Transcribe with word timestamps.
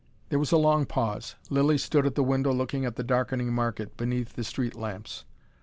There 0.29 0.39
was 0.39 0.51
a 0.51 0.57
long 0.57 0.87
pause. 0.87 1.35
Lilly 1.51 1.77
stood 1.77 2.07
at 2.07 2.15
the 2.15 2.23
window 2.23 2.51
looking 2.51 2.85
at 2.85 2.95
the 2.95 3.03
darkening 3.03 3.53
market, 3.53 3.97
beneath 3.97 4.33
the 4.33 4.43
street 4.43 4.73
lamps. 4.73 5.25